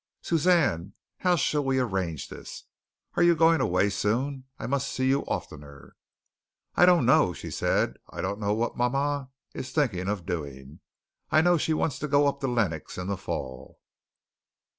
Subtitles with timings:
[0.23, 2.63] "Suzanne, how shall we arrange this?
[3.13, 4.45] Are you going away soon?
[4.57, 5.95] I must see you oftener."
[6.73, 7.99] "I don't know," she said.
[8.09, 10.79] "I don't know what mama is thinking of doing.
[11.29, 13.77] I know she wants to go up to Lenox in the fall."